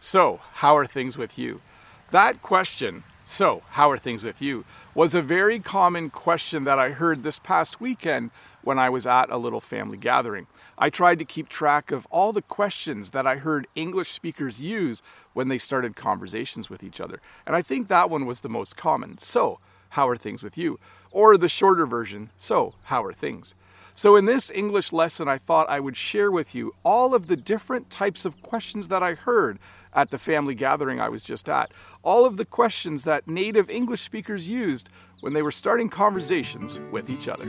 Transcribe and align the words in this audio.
So, 0.00 0.40
how 0.54 0.76
are 0.76 0.86
things 0.86 1.18
with 1.18 1.38
you? 1.38 1.60
That 2.12 2.40
question, 2.40 3.02
so, 3.24 3.62
how 3.70 3.90
are 3.90 3.98
things 3.98 4.22
with 4.22 4.40
you, 4.40 4.64
was 4.94 5.12
a 5.14 5.20
very 5.20 5.58
common 5.58 6.08
question 6.08 6.62
that 6.64 6.78
I 6.78 6.90
heard 6.90 7.24
this 7.24 7.40
past 7.40 7.80
weekend 7.80 8.30
when 8.62 8.78
I 8.78 8.90
was 8.90 9.06
at 9.06 9.28
a 9.28 9.36
little 9.36 9.60
family 9.60 9.96
gathering. 9.96 10.46
I 10.78 10.88
tried 10.88 11.18
to 11.18 11.24
keep 11.24 11.48
track 11.48 11.90
of 11.90 12.06
all 12.10 12.32
the 12.32 12.42
questions 12.42 13.10
that 13.10 13.26
I 13.26 13.36
heard 13.36 13.66
English 13.74 14.10
speakers 14.10 14.60
use 14.60 15.02
when 15.32 15.48
they 15.48 15.58
started 15.58 15.96
conversations 15.96 16.70
with 16.70 16.84
each 16.84 17.00
other. 17.00 17.20
And 17.44 17.56
I 17.56 17.62
think 17.62 17.88
that 17.88 18.08
one 18.08 18.24
was 18.24 18.40
the 18.40 18.48
most 18.48 18.76
common. 18.76 19.18
So, 19.18 19.58
how 19.90 20.08
are 20.08 20.16
things 20.16 20.44
with 20.44 20.56
you? 20.56 20.78
Or 21.10 21.36
the 21.36 21.48
shorter 21.48 21.86
version, 21.86 22.30
so, 22.36 22.74
how 22.84 23.02
are 23.02 23.12
things? 23.12 23.54
So, 23.94 24.14
in 24.14 24.26
this 24.26 24.48
English 24.52 24.92
lesson, 24.92 25.26
I 25.26 25.38
thought 25.38 25.68
I 25.68 25.80
would 25.80 25.96
share 25.96 26.30
with 26.30 26.54
you 26.54 26.72
all 26.84 27.16
of 27.16 27.26
the 27.26 27.36
different 27.36 27.90
types 27.90 28.24
of 28.24 28.40
questions 28.42 28.86
that 28.88 29.02
I 29.02 29.14
heard 29.14 29.58
at 29.92 30.10
the 30.10 30.18
family 30.18 30.54
gathering 30.54 31.00
I 31.00 31.08
was 31.08 31.22
just 31.22 31.48
at. 31.48 31.72
All 32.02 32.24
of 32.24 32.36
the 32.36 32.44
questions 32.44 33.04
that 33.04 33.28
native 33.28 33.70
English 33.70 34.02
speakers 34.02 34.48
used 34.48 34.88
when 35.20 35.32
they 35.32 35.42
were 35.42 35.50
starting 35.50 35.88
conversations 35.88 36.78
with 36.90 37.10
each 37.10 37.28
other. 37.28 37.48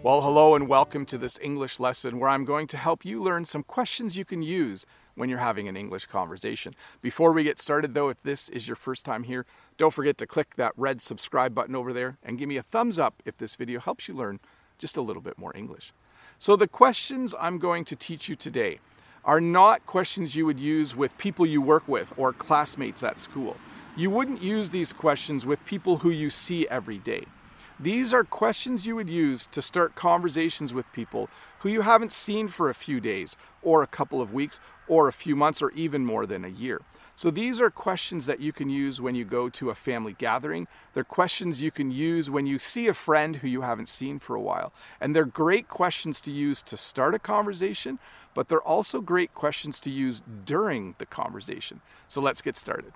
Well, 0.00 0.22
hello 0.22 0.54
and 0.54 0.68
welcome 0.68 1.04
to 1.06 1.18
this 1.18 1.40
English 1.42 1.80
lesson 1.80 2.20
where 2.20 2.30
I'm 2.30 2.44
going 2.44 2.68
to 2.68 2.76
help 2.76 3.04
you 3.04 3.20
learn 3.20 3.44
some 3.44 3.64
questions 3.64 4.16
you 4.16 4.24
can 4.24 4.42
use 4.42 4.86
when 5.16 5.28
you're 5.28 5.40
having 5.40 5.66
an 5.66 5.76
English 5.76 6.06
conversation. 6.06 6.74
Before 7.02 7.32
we 7.32 7.42
get 7.42 7.58
started, 7.58 7.94
though, 7.94 8.08
if 8.08 8.22
this 8.22 8.48
is 8.48 8.68
your 8.68 8.76
first 8.76 9.04
time 9.04 9.24
here, 9.24 9.44
don't 9.76 9.92
forget 9.92 10.16
to 10.18 10.26
click 10.26 10.54
that 10.54 10.72
red 10.76 11.02
subscribe 11.02 11.52
button 11.54 11.74
over 11.74 11.92
there 11.92 12.16
and 12.22 12.38
give 12.38 12.48
me 12.48 12.56
a 12.56 12.62
thumbs 12.62 12.98
up 12.98 13.22
if 13.26 13.36
this 13.36 13.56
video 13.56 13.80
helps 13.80 14.06
you 14.06 14.14
learn 14.14 14.38
just 14.78 14.96
a 14.96 15.02
little 15.02 15.20
bit 15.20 15.36
more 15.36 15.54
English. 15.56 15.92
So, 16.40 16.54
the 16.54 16.68
questions 16.68 17.34
I'm 17.40 17.58
going 17.58 17.84
to 17.86 17.96
teach 17.96 18.28
you 18.28 18.36
today 18.36 18.78
are 19.24 19.40
not 19.40 19.84
questions 19.86 20.36
you 20.36 20.46
would 20.46 20.60
use 20.60 20.94
with 20.94 21.18
people 21.18 21.44
you 21.44 21.60
work 21.60 21.88
with 21.88 22.12
or 22.16 22.32
classmates 22.32 23.02
at 23.02 23.18
school. 23.18 23.56
You 23.96 24.08
wouldn't 24.10 24.40
use 24.40 24.70
these 24.70 24.92
questions 24.92 25.44
with 25.44 25.64
people 25.64 25.98
who 25.98 26.10
you 26.10 26.30
see 26.30 26.68
every 26.68 26.98
day. 26.98 27.24
These 27.80 28.14
are 28.14 28.22
questions 28.22 28.86
you 28.86 28.94
would 28.94 29.10
use 29.10 29.46
to 29.46 29.60
start 29.60 29.96
conversations 29.96 30.72
with 30.72 30.92
people 30.92 31.28
who 31.58 31.70
you 31.70 31.80
haven't 31.80 32.12
seen 32.12 32.46
for 32.46 32.70
a 32.70 32.74
few 32.74 33.00
days, 33.00 33.36
or 33.60 33.82
a 33.82 33.88
couple 33.88 34.20
of 34.20 34.32
weeks, 34.32 34.60
or 34.88 35.08
a 35.08 35.12
few 35.12 35.36
months, 35.36 35.62
or 35.62 35.70
even 35.72 36.04
more 36.04 36.26
than 36.26 36.44
a 36.44 36.48
year. 36.48 36.80
So 37.18 37.32
these 37.32 37.60
are 37.60 37.68
questions 37.68 38.26
that 38.26 38.38
you 38.38 38.52
can 38.52 38.70
use 38.70 39.00
when 39.00 39.16
you 39.16 39.24
go 39.24 39.48
to 39.48 39.70
a 39.70 39.74
family 39.74 40.14
gathering. 40.16 40.68
They're 40.94 41.02
questions 41.02 41.60
you 41.60 41.72
can 41.72 41.90
use 41.90 42.30
when 42.30 42.46
you 42.46 42.60
see 42.60 42.86
a 42.86 42.94
friend 42.94 43.34
who 43.34 43.48
you 43.48 43.62
haven't 43.62 43.88
seen 43.88 44.20
for 44.20 44.36
a 44.36 44.40
while. 44.40 44.72
And 45.00 45.16
they're 45.16 45.24
great 45.24 45.66
questions 45.66 46.20
to 46.20 46.30
use 46.30 46.62
to 46.62 46.76
start 46.76 47.16
a 47.16 47.18
conversation, 47.18 47.98
but 48.34 48.46
they're 48.46 48.62
also 48.62 49.00
great 49.00 49.34
questions 49.34 49.80
to 49.80 49.90
use 49.90 50.22
during 50.44 50.94
the 50.98 51.06
conversation. 51.06 51.80
So 52.06 52.20
let's 52.20 52.40
get 52.40 52.56
started. 52.56 52.92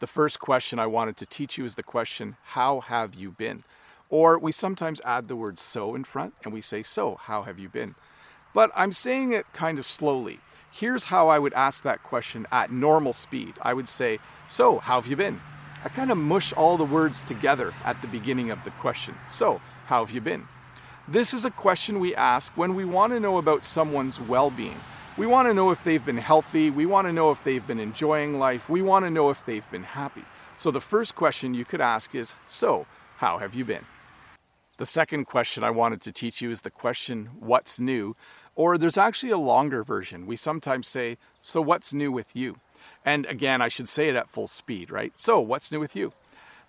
The 0.00 0.06
first 0.06 0.40
question 0.40 0.78
I 0.78 0.86
wanted 0.86 1.18
to 1.18 1.26
teach 1.26 1.58
you 1.58 1.66
is 1.66 1.74
the 1.74 1.82
question, 1.82 2.36
How 2.42 2.80
have 2.80 3.14
you 3.14 3.32
been? 3.32 3.64
Or 4.08 4.38
we 4.38 4.50
sometimes 4.50 5.02
add 5.04 5.28
the 5.28 5.36
word 5.36 5.58
so 5.58 5.94
in 5.94 6.04
front 6.04 6.32
and 6.42 6.54
we 6.54 6.62
say, 6.62 6.82
So, 6.82 7.16
how 7.16 7.42
have 7.42 7.58
you 7.58 7.68
been? 7.68 7.96
But 8.54 8.70
I'm 8.74 8.92
saying 8.92 9.32
it 9.32 9.44
kind 9.52 9.78
of 9.78 9.84
slowly. 9.84 10.40
Here's 10.74 11.04
how 11.04 11.28
I 11.28 11.38
would 11.38 11.52
ask 11.52 11.84
that 11.84 12.02
question 12.02 12.46
at 12.50 12.72
normal 12.72 13.12
speed. 13.12 13.54
I 13.60 13.74
would 13.74 13.90
say, 13.90 14.20
So, 14.48 14.78
how 14.78 14.98
have 14.98 15.06
you 15.06 15.16
been? 15.16 15.38
I 15.84 15.90
kind 15.90 16.10
of 16.10 16.16
mush 16.16 16.54
all 16.54 16.78
the 16.78 16.84
words 16.84 17.24
together 17.24 17.74
at 17.84 18.00
the 18.00 18.08
beginning 18.08 18.50
of 18.50 18.64
the 18.64 18.70
question. 18.70 19.14
So, 19.28 19.60
how 19.86 20.02
have 20.02 20.14
you 20.14 20.22
been? 20.22 20.48
This 21.06 21.34
is 21.34 21.44
a 21.44 21.50
question 21.50 22.00
we 22.00 22.14
ask 22.14 22.56
when 22.56 22.74
we 22.74 22.86
want 22.86 23.12
to 23.12 23.20
know 23.20 23.36
about 23.36 23.66
someone's 23.66 24.18
well 24.18 24.48
being. 24.48 24.80
We 25.18 25.26
want 25.26 25.46
to 25.46 25.52
know 25.52 25.72
if 25.72 25.84
they've 25.84 26.04
been 26.04 26.16
healthy. 26.16 26.70
We 26.70 26.86
want 26.86 27.06
to 27.06 27.12
know 27.12 27.30
if 27.30 27.44
they've 27.44 27.66
been 27.66 27.80
enjoying 27.80 28.38
life. 28.38 28.70
We 28.70 28.80
want 28.80 29.04
to 29.04 29.10
know 29.10 29.28
if 29.28 29.44
they've 29.44 29.70
been 29.70 29.82
happy. 29.82 30.24
So, 30.56 30.70
the 30.70 30.80
first 30.80 31.14
question 31.14 31.52
you 31.52 31.66
could 31.66 31.82
ask 31.82 32.14
is 32.14 32.34
So, 32.46 32.86
how 33.18 33.36
have 33.38 33.54
you 33.54 33.66
been? 33.66 33.84
The 34.78 34.86
second 34.86 35.26
question 35.26 35.62
I 35.62 35.70
wanted 35.70 36.00
to 36.00 36.12
teach 36.12 36.40
you 36.40 36.50
is 36.50 36.62
the 36.62 36.70
question, 36.70 37.26
What's 37.40 37.78
new? 37.78 38.16
Or 38.54 38.76
there's 38.76 38.98
actually 38.98 39.32
a 39.32 39.38
longer 39.38 39.82
version. 39.82 40.26
We 40.26 40.36
sometimes 40.36 40.88
say, 40.88 41.16
So 41.40 41.60
what's 41.60 41.94
new 41.94 42.12
with 42.12 42.36
you? 42.36 42.56
And 43.04 43.26
again, 43.26 43.60
I 43.62 43.68
should 43.68 43.88
say 43.88 44.08
it 44.08 44.16
at 44.16 44.28
full 44.28 44.46
speed, 44.46 44.90
right? 44.90 45.12
So 45.16 45.40
what's 45.40 45.72
new 45.72 45.80
with 45.80 45.96
you? 45.96 46.12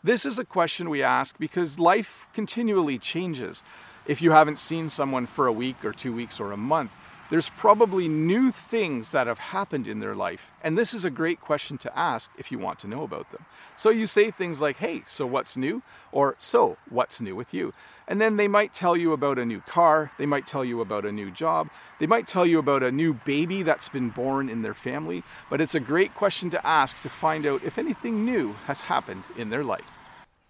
This 0.03 0.25
is 0.25 0.39
a 0.39 0.45
question 0.45 0.89
we 0.89 1.03
ask 1.03 1.38
because 1.39 1.79
life 1.79 2.27
continually 2.33 2.97
changes. 2.97 3.63
If 4.05 4.21
you 4.21 4.31
haven't 4.31 4.59
seen 4.59 4.89
someone 4.89 5.27
for 5.27 5.47
a 5.47 5.53
week 5.53 5.85
or 5.85 5.94
two 5.94 6.13
weeks 6.13 6.39
or 6.39 6.51
a 6.51 6.57
month, 6.57 6.91
there's 7.33 7.49
probably 7.49 8.07
new 8.07 8.51
things 8.51 9.09
that 9.09 9.25
have 9.25 9.39
happened 9.39 9.88
in 9.88 9.97
their 9.97 10.13
life. 10.13 10.51
And 10.61 10.77
this 10.77 10.94
is 10.94 11.03
a 11.03 11.09
great 11.09 11.41
question 11.41 11.79
to 11.79 11.97
ask 11.97 12.29
if 12.38 12.51
you 12.51 12.59
want 12.59 12.77
to 12.77 12.88
know 12.88 13.01
about 13.01 13.31
them. 13.31 13.47
So 13.75 13.89
you 13.89 14.05
say 14.05 14.29
things 14.29 14.61
like, 14.61 14.77
hey, 14.77 15.01
so 15.07 15.25
what's 15.25 15.57
new? 15.57 15.81
Or 16.11 16.35
so 16.38 16.77
what's 16.91 17.19
new 17.19 17.35
with 17.35 17.51
you? 17.51 17.73
And 18.07 18.21
then 18.21 18.38
they 18.38 18.47
might 18.47 18.71
tell 18.71 18.95
you 18.95 19.13
about 19.13 19.39
a 19.39 19.47
new 19.47 19.61
car, 19.61 20.11
they 20.19 20.27
might 20.27 20.45
tell 20.45 20.63
you 20.63 20.79
about 20.79 21.05
a 21.05 21.11
new 21.11 21.31
job, 21.31 21.71
they 21.97 22.05
might 22.05 22.27
tell 22.27 22.45
you 22.45 22.59
about 22.59 22.83
a 22.83 22.91
new 22.91 23.16
baby 23.16 23.63
that's 23.63 23.89
been 23.89 24.09
born 24.09 24.47
in 24.47 24.61
their 24.61 24.75
family. 24.75 25.23
But 25.50 25.59
it's 25.59 25.73
a 25.73 25.79
great 25.79 26.13
question 26.13 26.51
to 26.51 26.63
ask 26.63 27.01
to 27.01 27.09
find 27.09 27.47
out 27.47 27.63
if 27.63 27.79
anything 27.79 28.23
new 28.23 28.53
has 28.67 28.81
happened 28.81 29.23
in 29.35 29.50
their 29.50 29.63
life. 29.63 29.89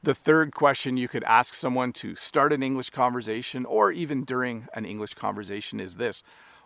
The 0.03 0.13
third 0.13 0.53
question 0.53 0.97
you 0.97 1.07
could 1.07 1.23
ask 1.23 1.53
someone 1.53 1.94
to 1.94 2.17
start 2.17 2.51
an 2.51 2.61
English 2.61 2.89
conversation 2.89 3.63
or 3.63 3.89
even 3.94 4.25
during 4.25 4.67
an 4.73 4.83
English 4.83 5.13
conversation 5.13 5.79
is 5.79 5.95
this 5.95 6.23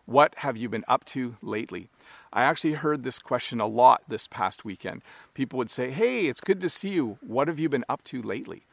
What 0.07 0.35
have 0.35 0.55
you 0.55 0.69
been 0.69 0.85
up 0.87 1.03
to 1.05 1.35
lately? 1.41 1.89
I 2.31 2.43
actually 2.43 2.75
heard 2.75 3.03
this 3.03 3.19
question 3.19 3.59
a 3.59 3.67
lot 3.67 4.03
this 4.07 4.25
past 4.25 4.63
weekend. 4.63 5.01
People 5.33 5.57
would 5.57 5.69
say, 5.69 5.91
Hey, 5.91 6.27
it's 6.27 6.39
good 6.39 6.61
to 6.61 6.69
see 6.69 6.91
you. 6.91 7.17
What 7.19 7.49
have 7.49 7.59
you 7.59 7.67
been 7.67 7.83
up 7.89 8.05
to 8.05 8.21
lately? 8.21 8.63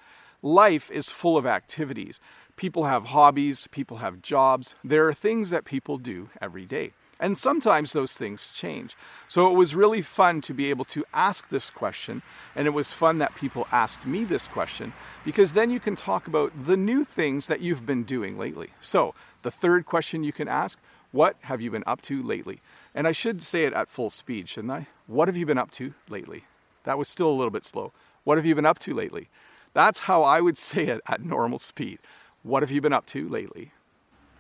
Life 0.43 0.93
is 0.93 1.11
full 1.11 1.37
of 1.37 1.45
activities. 1.45 2.21
People 2.55 2.85
have 2.85 3.07
hobbies, 3.07 3.67
people 3.73 3.97
have 3.97 4.23
jobs. 4.23 4.77
There 4.85 5.09
are 5.09 5.13
things 5.13 5.51
that 5.51 5.65
people 5.65 5.99
do 5.99 6.31
every 6.41 6.67
day. 6.67 6.93
And 7.19 7.37
sometimes 7.37 7.93
those 7.93 8.17
things 8.17 8.49
change. 8.49 8.97
So 9.27 9.51
it 9.51 9.57
was 9.57 9.75
really 9.75 10.03
fun 10.03 10.41
to 10.43 10.55
be 10.55 10.71
able 10.71 10.85
to 10.87 11.05
ask 11.13 11.49
this 11.49 11.69
question. 11.69 12.23
And 12.55 12.69
it 12.69 12.75
was 12.75 12.93
fun 12.93 13.19
that 13.19 13.35
people 13.35 13.67
asked 13.73 14.07
me 14.07 14.25
this 14.25 14.47
question 14.47 14.93
because 15.25 15.53
then 15.53 15.73
you 15.73 15.81
can 15.81 15.97
talk 15.97 16.29
about 16.29 16.53
the 16.67 16.77
new 16.77 17.05
things 17.05 17.49
that 17.49 17.61
you've 17.61 17.87
been 17.87 18.05
doing 18.05 18.39
lately. 18.39 18.71
So 18.81 19.15
the 19.43 19.51
third 19.51 19.85
question 19.85 20.23
you 20.23 20.33
can 20.33 20.47
ask 20.47 20.79
What 21.15 21.37
have 21.43 21.61
you 21.61 21.71
been 21.71 21.85
up 21.87 22.03
to 22.03 22.21
lately? 22.25 22.61
And 22.93 23.07
I 23.07 23.13
should 23.13 23.41
say 23.41 23.67
it 23.67 23.73
at 23.73 23.89
full 23.89 24.11
speed, 24.11 24.49
shouldn't 24.49 24.73
I? 24.73 24.89
What 25.07 25.29
have 25.29 25.37
you 25.37 25.47
been 25.47 25.59
up 25.59 25.71
to 25.71 25.95
lately? 26.09 26.43
That 26.83 26.99
was 26.99 27.07
still 27.07 27.31
a 27.31 27.39
little 27.39 27.53
bit 27.53 27.65
slow. 27.65 27.93
What 28.25 28.37
have 28.37 28.45
you 28.45 28.57
been 28.57 28.67
up 28.67 28.81
to 28.81 28.93
lately? 28.93 29.29
That's 29.75 30.01
how 30.01 30.25
I 30.25 30.41
would 30.41 30.59
say 30.71 30.87
it 30.87 31.01
at 31.07 31.25
normal 31.25 31.59
speed. 31.61 32.01
What 32.43 32.65
have 32.65 32.73
you 32.73 32.81
been 32.81 32.93
up 32.93 33.07
to 33.07 33.29
lately? 33.29 33.71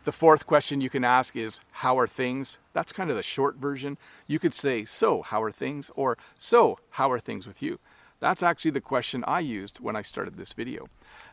The 0.05 0.11
fourth 0.11 0.49
question 0.49 0.81
you 0.81 0.91
can 0.91 1.05
ask 1.05 1.37
is, 1.37 1.61
How 1.71 1.97
are 1.97 2.09
things? 2.09 2.59
That's 2.73 2.93
kind 2.93 3.09
of 3.09 3.15
the 3.15 3.23
short 3.23 3.55
version. 3.55 3.97
You 4.27 4.41
could 4.41 4.53
say, 4.53 4.84
So, 4.84 5.23
how 5.23 5.45
are 5.45 5.53
things? 5.53 5.93
Or, 5.95 6.19
So, 6.41 6.81
how 6.91 7.09
are 7.13 7.21
things 7.21 7.47
with 7.47 7.63
you? 7.63 7.79
That's 8.19 8.43
actually 8.43 8.73
the 8.73 8.81
question 8.81 9.23
I 9.29 9.39
used 9.39 9.79
when 9.79 9.95
I 9.95 10.03
started 10.03 10.37
this 10.37 10.53
video. 10.53 10.89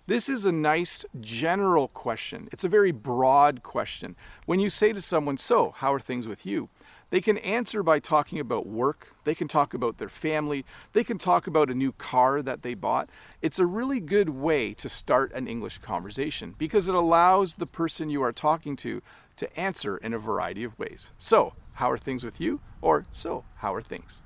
This 0.08 0.28
is 0.28 0.46
a 0.46 0.52
nice 0.52 1.06
general 1.20 1.88
question. 1.88 2.50
It's 2.52 2.64
a 2.64 2.70
very 2.70 2.92
broad 2.92 3.62
question. 3.62 4.16
When 4.46 4.60
you 4.60 4.70
say 4.70 4.94
to 4.94 5.02
someone, 5.02 5.38
So, 5.38 5.72
how 5.78 5.94
are 5.94 6.00
things 6.00 6.28
with 6.28 6.46
you? 6.46 6.70
They 7.12 7.22
can 7.22 7.38
answer 7.40 7.84
by 7.84 8.00
talking 8.00 8.40
about 8.40 8.66
work, 8.66 9.16
they 9.26 9.36
can 9.36 9.50
talk 9.50 9.74
about 9.74 9.98
their 9.98 10.10
family, 10.10 10.66
they 10.94 11.04
can 11.04 11.18
talk 11.18 11.46
about 11.46 11.70
a 11.70 11.76
new 11.76 11.92
car 11.92 12.42
that 12.42 12.62
they 12.62 12.74
bought. 12.74 13.10
It's 13.42 13.60
a 13.60 13.66
really 13.66 14.00
good 14.00 14.30
way 14.30 14.74
to 14.76 14.88
start 14.88 15.34
an 15.34 15.46
English 15.46 15.80
conversation 15.80 16.56
because 16.58 16.88
it 16.88 16.96
allows 16.96 17.56
the 17.56 17.66
person 17.66 18.10
you 18.10 18.24
are 18.24 18.32
talking 18.32 18.78
to 18.78 19.02
to 19.36 19.60
answer 19.60 19.98
in 19.98 20.14
a 20.14 20.20
variety 20.20 20.64
of 20.64 20.80
ways. 20.80 21.12
So, 21.18 21.54
how 21.74 21.92
are 21.92 21.98
things 21.98 22.24
with 22.24 22.40
you? 22.40 22.62
Or, 22.82 23.06
so, 23.12 23.44
how 23.58 23.74
are 23.74 23.82
things? 23.82 24.24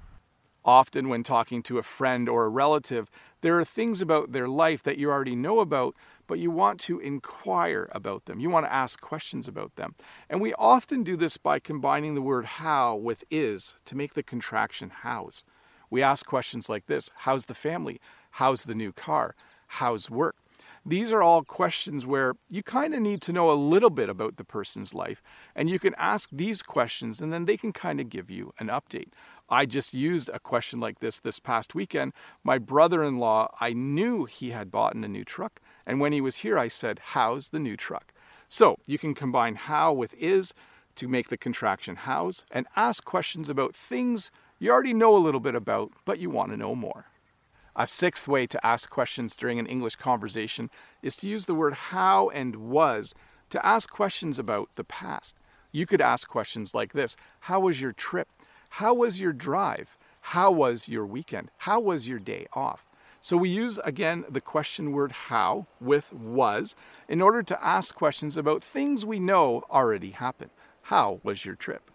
Often, 0.63 1.09
when 1.09 1.23
talking 1.23 1.63
to 1.63 1.79
a 1.79 1.83
friend 1.83 2.29
or 2.29 2.45
a 2.45 2.49
relative, 2.49 3.09
there 3.45 3.59
are 3.59 3.63
things 3.63 4.01
about 4.01 4.31
their 4.31 4.47
life 4.47 4.81
that 4.81 4.97
you 4.97 5.11
already 5.11 5.35
know 5.35 5.59
about, 5.59 5.93
but 6.25 6.39
you 6.39 6.49
want 6.49 6.79
to 6.79 6.99
inquire 6.99 7.87
about 7.91 8.25
them. 8.25 8.39
You 8.39 8.49
want 8.49 8.65
to 8.65 8.73
ask 8.73 8.99
questions 8.99 9.47
about 9.47 9.75
them. 9.75 9.93
And 10.27 10.41
we 10.41 10.55
often 10.55 11.03
do 11.03 11.15
this 11.15 11.37
by 11.37 11.59
combining 11.59 12.15
the 12.15 12.23
word 12.23 12.45
how 12.45 12.95
with 12.95 13.23
is 13.29 13.75
to 13.85 13.95
make 13.95 14.15
the 14.15 14.23
contraction 14.23 14.89
hows. 14.89 15.43
We 15.91 16.01
ask 16.01 16.25
questions 16.25 16.69
like 16.69 16.87
this 16.87 17.11
How's 17.17 17.45
the 17.45 17.53
family? 17.53 18.01
How's 18.31 18.63
the 18.63 18.73
new 18.73 18.91
car? 18.91 19.35
How's 19.67 20.09
work? 20.09 20.35
These 20.83 21.11
are 21.11 21.21
all 21.21 21.43
questions 21.43 22.05
where 22.05 22.33
you 22.49 22.63
kind 22.63 22.95
of 22.95 23.01
need 23.01 23.21
to 23.23 23.33
know 23.33 23.51
a 23.51 23.53
little 23.53 23.89
bit 23.91 24.09
about 24.09 24.37
the 24.37 24.43
person's 24.43 24.93
life, 24.93 25.21
and 25.55 25.69
you 25.69 25.77
can 25.77 25.93
ask 25.99 26.29
these 26.31 26.63
questions, 26.63 27.21
and 27.21 27.31
then 27.31 27.45
they 27.45 27.57
can 27.57 27.73
kind 27.73 27.99
of 27.99 28.09
give 28.09 28.31
you 28.31 28.53
an 28.59 28.67
update. 28.67 29.09
I 29.49 29.65
just 29.65 29.93
used 29.93 30.29
a 30.33 30.39
question 30.39 30.79
like 30.79 30.99
this 30.99 31.19
this 31.19 31.39
past 31.39 31.75
weekend. 31.75 32.13
My 32.43 32.57
brother 32.57 33.03
in 33.03 33.19
law, 33.19 33.53
I 33.59 33.73
knew 33.73 34.25
he 34.25 34.51
had 34.51 34.71
bought 34.71 34.95
a 34.95 35.07
new 35.07 35.23
truck, 35.23 35.61
and 35.85 35.99
when 35.99 36.13
he 36.13 36.21
was 36.21 36.37
here, 36.37 36.57
I 36.57 36.67
said, 36.67 36.99
How's 37.13 37.49
the 37.49 37.59
new 37.59 37.77
truck? 37.77 38.13
So 38.47 38.77
you 38.85 38.97
can 38.97 39.13
combine 39.13 39.55
how 39.55 39.93
with 39.93 40.13
is 40.15 40.53
to 40.95 41.07
make 41.07 41.29
the 41.29 41.37
contraction 41.37 41.95
hows 41.97 42.45
and 42.51 42.67
ask 42.75 43.03
questions 43.03 43.49
about 43.49 43.75
things 43.75 44.31
you 44.57 44.71
already 44.71 44.93
know 44.93 45.15
a 45.15 45.19
little 45.19 45.41
bit 45.41 45.55
about, 45.55 45.91
but 46.05 46.19
you 46.19 46.29
want 46.29 46.51
to 46.51 46.57
know 46.57 46.75
more. 46.75 47.07
A 47.75 47.85
sixth 47.85 48.25
way 48.25 48.47
to 48.47 48.65
ask 48.65 48.89
questions 48.89 49.35
during 49.35 49.59
an 49.59 49.67
English 49.67 49.97
conversation 49.97 50.69
is 51.01 51.17
to 51.17 51.27
use 51.27 51.45
the 51.45 51.53
word 51.53 51.73
how 51.73 52.29
and 52.29 52.55
was 52.55 53.13
to 53.49 53.65
ask 53.65 53.89
questions 53.89 54.39
about 54.39 54.69
the 54.75 54.85
past. 54.85 55.35
You 55.73 55.85
could 55.85 55.99
ask 55.99 56.29
questions 56.29 56.73
like 56.73 56.93
this 56.93 57.17
How 57.41 57.59
was 57.59 57.81
your 57.81 57.91
trip? 57.91 58.29
How 58.79 58.93
was 58.93 59.21
your 59.21 59.31
drive? 59.31 59.97
How 60.19 60.51
was 60.51 60.89
your 60.89 61.05
weekend? 61.05 61.49
How 61.59 61.79
was 61.79 62.09
your 62.09 62.19
day 62.19 62.45
off? 62.51 62.89
So 63.21 63.37
we 63.37 63.47
use 63.47 63.77
again 63.85 64.25
the 64.29 64.41
question 64.41 64.91
word 64.91 65.13
how 65.13 65.67
with 65.79 66.11
was 66.11 66.75
in 67.07 67.21
order 67.21 67.41
to 67.41 67.65
ask 67.65 67.95
questions 67.95 68.35
about 68.35 68.61
things 68.61 69.05
we 69.05 69.17
know 69.17 69.63
already 69.71 70.09
happened. 70.09 70.51
How 70.81 71.21
was 71.23 71.45
your 71.45 71.55
trip? 71.55 71.89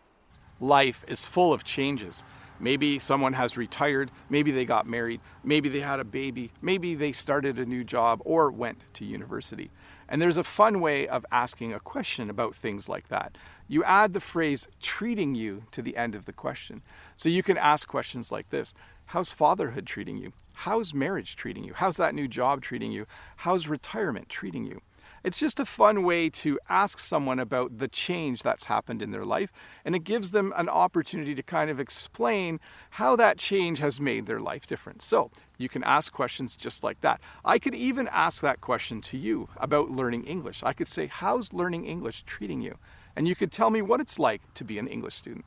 Life 0.59 1.05
is 1.07 1.27
full 1.27 1.53
of 1.53 1.65
changes. 1.65 2.25
Maybe 2.59 2.99
someone 2.99 3.35
has 3.35 3.59
retired, 3.59 4.11
maybe 4.31 4.51
they 4.51 4.65
got 4.65 4.87
married, 4.87 5.21
maybe 5.45 5.69
they 5.69 5.81
had 5.81 6.01
a 6.01 6.05
baby, 6.05 6.51
maybe 6.63 6.95
they 6.95 7.13
started 7.13 7.59
a 7.59 7.67
new 7.67 7.85
job 7.85 8.23
or 8.25 8.51
went 8.51 8.85
to 8.95 9.05
university. 9.05 9.71
And 10.09 10.21
there's 10.21 10.39
a 10.39 10.45
fun 10.45 10.81
way 10.81 11.07
of 11.07 11.27
asking 11.31 11.75
a 11.75 11.81
question 11.81 12.31
about 12.31 12.55
things 12.55 12.89
like 12.89 13.09
that. 13.09 13.37
You 13.71 13.85
add 13.85 14.15
the 14.15 14.21
phrase 14.21 14.67
treating 14.83 15.37
you 15.37 15.63
to 15.71 15.81
the 15.81 15.97
end 15.97 16.17
of 16.17 16.27
the 16.27 16.33
question. 16.33 16.83
So 17.15 17.29
you 17.29 17.45
can 17.45 17.57
ask 17.57 17.87
questions 17.87 18.33
like 18.33 18.51
this 18.51 18.75
How's 19.07 19.31
fatherhood 19.31 19.87
treating 19.87 20.19
you? 20.19 20.33
How's 20.67 20.93
marriage 20.93 21.37
treating 21.37 21.63
you? 21.63 21.75
How's 21.75 21.97
that 21.97 22.13
new 22.13 22.27
job 22.27 22.63
treating 22.63 22.91
you? 22.91 23.07
How's 23.37 23.69
retirement 23.69 24.29
treating 24.29 24.67
you? 24.67 24.81
It's 25.23 25.39
just 25.39 25.61
a 25.61 25.65
fun 25.65 26.03
way 26.03 26.31
to 26.31 26.59
ask 26.69 26.99
someone 26.99 27.39
about 27.39 27.79
the 27.79 27.87
change 27.87 28.43
that's 28.43 28.65
happened 28.65 29.03
in 29.03 29.13
their 29.13 29.25
life, 29.25 29.53
and 29.85 29.95
it 29.95 30.03
gives 30.03 30.33
them 30.33 30.53
an 30.57 30.69
opportunity 30.69 31.37
to 31.37 31.43
kind 31.43 31.71
of 31.71 31.79
explain 31.79 32.59
how 32.91 33.15
that 33.17 33.39
change 33.39 33.79
has 33.79 34.01
made 34.01 34.27
their 34.27 34.41
life 34.41 34.67
different. 34.67 35.01
So 35.01 35.31
you 35.59 35.69
can 35.69 35.85
ask 35.85 36.13
questions 36.13 36.57
just 36.57 36.83
like 36.83 37.03
that. 37.03 37.21
I 37.45 37.61
could 37.61 37.77
even 37.77 38.09
ask 38.09 38.43
that 38.43 38.61
question 38.61 39.01
to 39.03 39.17
you 39.17 39.49
about 39.59 39.93
learning 39.93 40.25
English. 40.25 40.65
I 40.65 40.73
could 40.73 40.89
say, 40.89 41.07
How's 41.07 41.53
learning 41.53 41.85
English 41.85 42.23
treating 42.23 42.63
you? 42.63 42.77
And 43.17 43.29
you 43.29 43.35
could 43.35 43.53
tell 43.53 43.71
me 43.71 43.83
what 43.83 44.01
it's 44.01 44.19
like 44.19 44.43
to 44.55 44.65
be 44.65 44.79
an 44.79 44.87
English 44.87 45.15
student. 45.15 45.45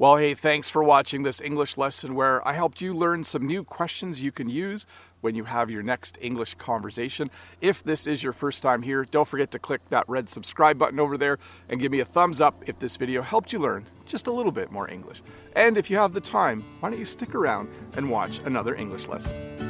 Well, 0.00 0.16
hey, 0.16 0.32
thanks 0.32 0.70
for 0.70 0.82
watching 0.82 1.24
this 1.24 1.42
English 1.42 1.76
lesson 1.76 2.14
where 2.14 2.46
I 2.48 2.54
helped 2.54 2.80
you 2.80 2.94
learn 2.94 3.22
some 3.22 3.46
new 3.46 3.62
questions 3.62 4.22
you 4.22 4.32
can 4.32 4.48
use 4.48 4.86
when 5.20 5.34
you 5.34 5.44
have 5.44 5.70
your 5.70 5.82
next 5.82 6.16
English 6.22 6.54
conversation. 6.54 7.30
If 7.60 7.84
this 7.84 8.06
is 8.06 8.22
your 8.22 8.32
first 8.32 8.62
time 8.62 8.80
here, 8.80 9.04
don't 9.04 9.28
forget 9.28 9.50
to 9.50 9.58
click 9.58 9.82
that 9.90 10.08
red 10.08 10.30
subscribe 10.30 10.78
button 10.78 10.98
over 10.98 11.18
there 11.18 11.38
and 11.68 11.82
give 11.82 11.92
me 11.92 12.00
a 12.00 12.06
thumbs 12.06 12.40
up 12.40 12.64
if 12.66 12.78
this 12.78 12.96
video 12.96 13.20
helped 13.20 13.52
you 13.52 13.58
learn 13.58 13.84
just 14.06 14.26
a 14.26 14.32
little 14.32 14.52
bit 14.52 14.72
more 14.72 14.90
English. 14.90 15.20
And 15.54 15.76
if 15.76 15.90
you 15.90 15.98
have 15.98 16.14
the 16.14 16.20
time, 16.22 16.64
why 16.80 16.88
don't 16.88 16.98
you 16.98 17.04
stick 17.04 17.34
around 17.34 17.68
and 17.94 18.08
watch 18.08 18.38
another 18.38 18.74
English 18.74 19.06
lesson? 19.06 19.69